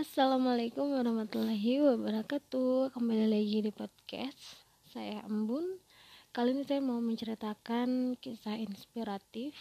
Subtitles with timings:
[0.00, 2.88] Assalamualaikum warahmatullahi wabarakatuh.
[2.96, 4.56] Kembali lagi di podcast
[4.88, 5.76] Saya Embun.
[6.32, 9.52] Kali ini saya mau menceritakan kisah inspiratif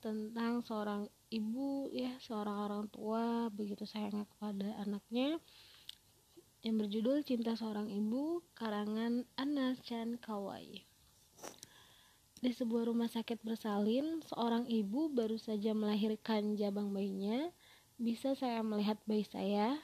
[0.00, 5.36] Tentang seorang ibu ya Seorang orang tua begitu sayangnya kepada anaknya
[6.64, 10.80] Yang berjudul Cinta Seorang Ibu Karangan Anna Chan Kawai.
[12.40, 17.52] Di sebuah rumah sakit bersalin, seorang ibu baru saja melahirkan jabang bayinya
[17.98, 19.74] bisa saya melihat bayi saya,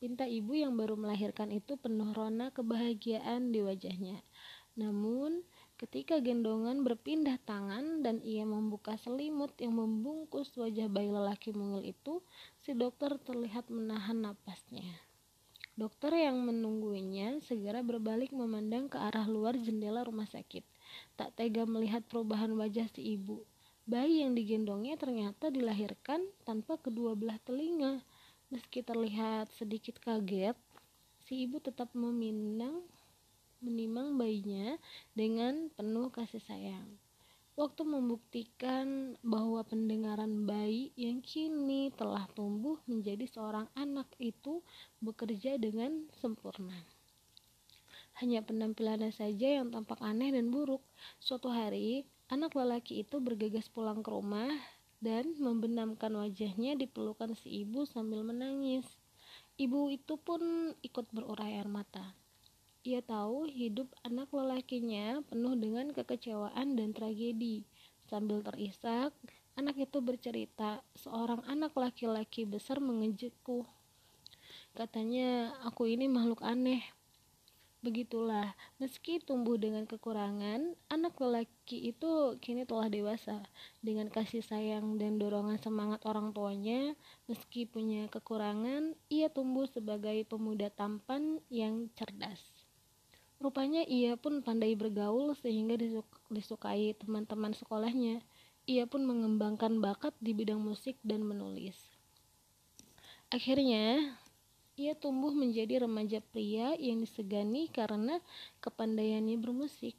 [0.00, 4.24] pinta ibu yang baru melahirkan itu penuh rona kebahagiaan di wajahnya.
[4.80, 5.44] Namun,
[5.76, 12.24] ketika gendongan berpindah tangan dan ia membuka selimut yang membungkus wajah bayi lelaki mungil itu,
[12.64, 15.04] si dokter terlihat menahan napasnya.
[15.76, 20.64] Dokter yang menunggunya segera berbalik memandang ke arah luar jendela rumah sakit.
[21.20, 23.44] Tak tega melihat perubahan wajah si ibu
[23.88, 28.04] Bayi yang digendongnya ternyata dilahirkan tanpa kedua belah telinga.
[28.52, 30.52] Meski terlihat sedikit kaget,
[31.24, 32.84] si ibu tetap meminang
[33.64, 34.76] menimang bayinya
[35.16, 36.84] dengan penuh kasih sayang.
[37.56, 44.60] Waktu membuktikan bahwa pendengaran bayi yang kini telah tumbuh menjadi seorang anak itu
[45.00, 46.76] bekerja dengan sempurna.
[48.20, 50.84] Hanya penampilannya saja yang tampak aneh dan buruk.
[51.18, 54.52] Suatu hari, Anak lelaki itu bergegas pulang ke rumah
[55.00, 58.84] dan membenamkan wajahnya di pelukan si ibu sambil menangis.
[59.56, 62.12] Ibu itu pun ikut berurai air mata.
[62.84, 67.64] Ia tahu hidup anak lelakinya penuh dengan kekecewaan dan tragedi.
[68.12, 69.16] Sambil terisak,
[69.56, 73.64] anak itu bercerita, seorang anak laki-laki besar mengejekku.
[74.76, 76.84] Katanya, aku ini makhluk aneh,
[77.78, 83.46] Begitulah, meski tumbuh dengan kekurangan, anak lelaki itu kini telah dewasa.
[83.78, 86.98] Dengan kasih sayang dan dorongan semangat orang tuanya,
[87.30, 92.42] meski punya kekurangan, ia tumbuh sebagai pemuda tampan yang cerdas.
[93.38, 95.78] Rupanya ia pun pandai bergaul sehingga
[96.34, 98.26] disukai teman-teman sekolahnya.
[98.66, 101.78] Ia pun mengembangkan bakat di bidang musik dan menulis.
[103.30, 104.18] Akhirnya,
[104.78, 108.22] ia tumbuh menjadi remaja pria yang disegani karena
[108.62, 109.98] kepandaiannya bermusik.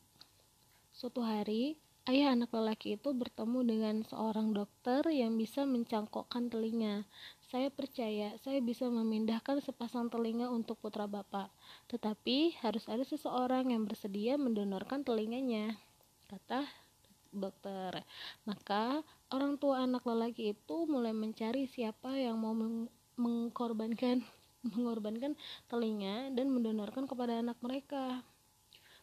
[0.95, 1.75] Suatu hari,
[2.07, 7.03] ayah anak lelaki itu bertemu dengan seorang dokter yang bisa mencangkokkan telinga.
[7.51, 11.51] Saya percaya saya bisa memindahkan sepasang telinga untuk putra bapak,
[11.91, 15.75] tetapi harus ada seseorang yang bersedia mendonorkan telinganya,
[16.31, 16.63] kata
[17.35, 18.07] dokter.
[18.47, 22.55] Maka orang tua anak lelaki itu mulai mencari siapa yang mau
[23.19, 24.23] mengkorbankan
[24.63, 25.39] mengorbankan
[25.71, 28.23] telinga dan mendonorkan kepada anak mereka.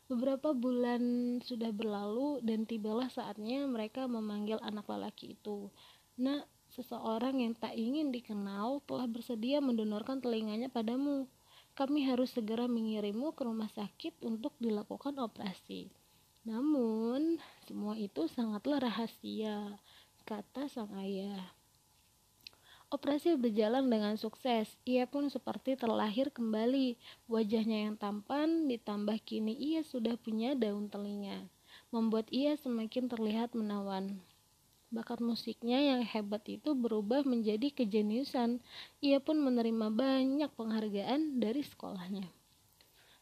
[0.06, 1.02] Beberapa bulan
[1.42, 5.66] sudah berlalu dan tibalah saatnya mereka memanggil anak lelaki itu.
[6.14, 11.26] Nah, seseorang yang tak ingin dikenal telah bersedia mendonorkan telinganya padamu.
[11.74, 15.90] Kami harus segera mengirimmu ke rumah sakit untuk dilakukan operasi.
[16.46, 19.74] Namun, semua itu sangatlah rahasia,
[20.22, 21.55] kata sang ayah.
[22.86, 24.78] Operasi berjalan dengan sukses.
[24.86, 26.94] Ia pun seperti terlahir kembali.
[27.26, 31.50] Wajahnya yang tampan ditambah kini ia sudah punya daun telinga,
[31.91, 34.22] membuat ia semakin terlihat menawan.
[34.94, 38.62] Bakat musiknya yang hebat itu berubah menjadi kejeniusan.
[39.03, 42.30] Ia pun menerima banyak penghargaan dari sekolahnya.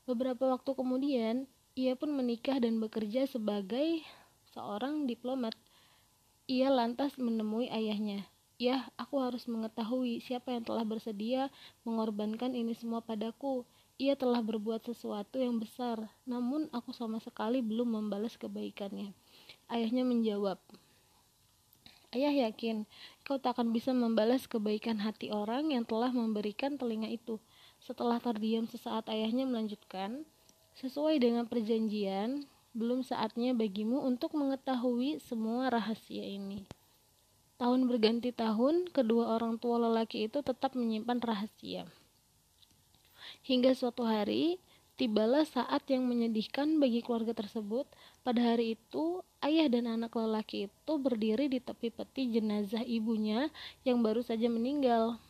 [0.04, 4.04] Beberapa waktu kemudian, ia pun menikah dan bekerja sebagai
[4.52, 5.56] seorang diplomat.
[6.52, 11.50] Ia lantas menemui ayahnya Ya, aku harus mengetahui siapa yang telah bersedia
[11.82, 13.66] mengorbankan ini semua padaku.
[13.98, 19.10] Ia telah berbuat sesuatu yang besar, namun aku sama sekali belum membalas kebaikannya.
[19.66, 20.58] Ayahnya menjawab,
[22.14, 22.86] Ayah yakin
[23.26, 27.42] kau tak akan bisa membalas kebaikan hati orang yang telah memberikan telinga itu.
[27.82, 30.22] Setelah terdiam sesaat ayahnya melanjutkan,
[30.78, 36.70] sesuai dengan perjanjian, belum saatnya bagimu untuk mengetahui semua rahasia ini.
[37.54, 41.86] Tahun berganti tahun, kedua orang tua lelaki itu tetap menyimpan rahasia.
[43.46, 44.58] Hingga suatu hari,
[44.98, 47.86] tibalah saat yang menyedihkan bagi keluarga tersebut.
[48.26, 53.46] Pada hari itu, ayah dan anak lelaki itu berdiri di tepi peti jenazah ibunya
[53.86, 55.22] yang baru saja meninggal.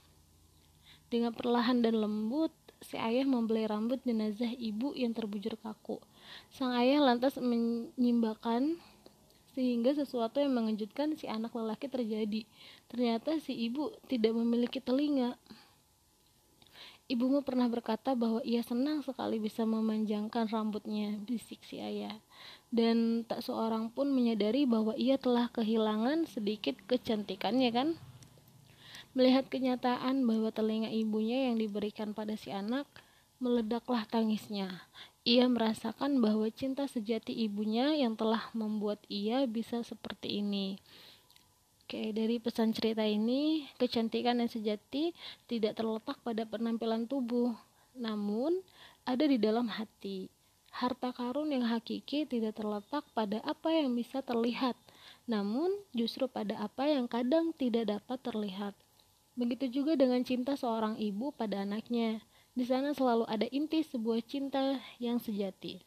[1.13, 2.51] Dengan perlahan dan lembut,
[2.81, 6.01] si ayah membelai rambut jenazah ibu yang terbujur kaku.
[6.49, 8.81] Sang ayah lantas menyimbakan
[9.55, 12.43] sehingga sesuatu yang mengejutkan si anak lelaki terjadi.
[12.91, 15.39] Ternyata si ibu tidak memiliki telinga.
[17.05, 22.17] Ibumu pernah berkata bahwa ia senang sekali bisa memanjangkan rambutnya, bisik si ayah.
[22.73, 27.89] Dan tak seorang pun menyadari bahwa ia telah kehilangan sedikit kecantikannya kan?
[29.15, 32.89] Melihat kenyataan bahwa telinga ibunya yang diberikan pada si anak,
[33.37, 34.83] meledaklah tangisnya.
[35.25, 40.77] Ia merasakan bahwa cinta sejati ibunya yang telah membuat ia bisa seperti ini.
[41.81, 45.17] Oke, dari pesan cerita ini, kecantikan yang sejati
[45.49, 47.57] tidak terletak pada penampilan tubuh,
[47.97, 48.61] namun
[49.09, 50.29] ada di dalam hati.
[50.69, 54.77] Harta karun yang hakiki tidak terletak pada apa yang bisa terlihat,
[55.25, 58.77] namun justru pada apa yang kadang tidak dapat terlihat.
[59.41, 62.21] Begitu juga dengan cinta seorang ibu pada anaknya.
[62.55, 65.83] Di sana selalu ada inti sebuah cinta yang sejati,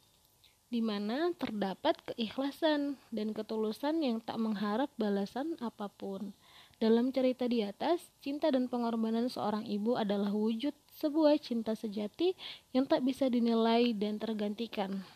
[0.67, 6.35] di mana terdapat keikhlasan dan ketulusan yang tak mengharap balasan apa pun.
[6.75, 12.35] Dalam cerita di atas, cinta dan pengorbanan seorang ibu adalah wujud sebuah cinta sejati
[12.75, 15.07] yang tak bisa dinilai dan tergantikan.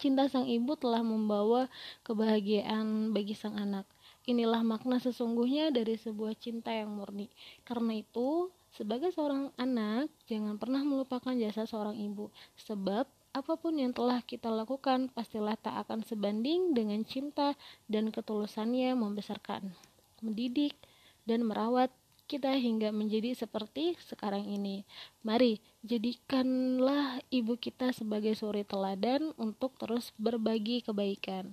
[0.00, 1.68] Cinta sang ibu telah membawa
[2.08, 3.84] kebahagiaan bagi sang anak.
[4.24, 7.28] Inilah makna sesungguhnya dari sebuah cinta yang murni.
[7.68, 13.96] Karena itu, sebagai seorang anak, jangan pernah melupakan jasa seorang ibu, sebab apa pun yang
[13.96, 17.56] telah kita lakukan pastilah tak akan sebanding dengan cinta
[17.88, 19.72] dan ketulusannya membesarkan,
[20.20, 20.76] mendidik,
[21.24, 21.88] dan merawat
[22.28, 24.88] kita hingga menjadi seperti sekarang ini.
[25.20, 31.52] Mari, jadikanlah ibu kita sebagai suri teladan untuk terus berbagi kebaikan.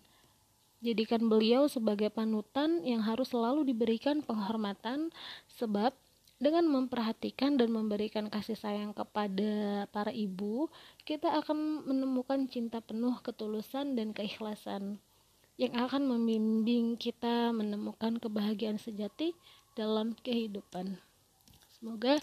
[0.79, 5.11] Jadikan beliau sebagai panutan yang harus selalu diberikan penghormatan,
[5.59, 5.91] sebab
[6.39, 10.71] dengan memperhatikan dan memberikan kasih sayang kepada para ibu,
[11.03, 15.03] kita akan menemukan cinta penuh ketulusan dan keikhlasan
[15.59, 19.35] yang akan membimbing kita menemukan kebahagiaan sejati
[19.75, 20.95] dalam kehidupan.
[21.75, 22.15] Semoga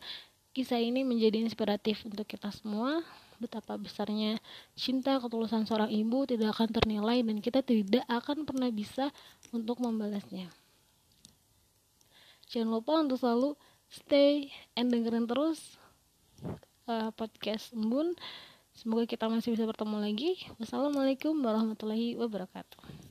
[0.57, 3.05] kisah ini menjadi inspiratif untuk kita semua.
[3.37, 4.41] Betapa besarnya
[4.73, 9.13] cinta ketulusan seorang ibu tidak akan ternilai dan kita tidak akan pernah bisa
[9.53, 10.49] untuk membalasnya.
[12.49, 13.53] Jangan lupa untuk selalu
[13.91, 15.79] stay and dengerin terus
[16.91, 18.15] uh, podcast Embun.
[18.77, 20.37] Semoga kita masih bisa bertemu lagi.
[20.61, 23.06] Wassalamualaikum warahmatullahi wabarakatuh.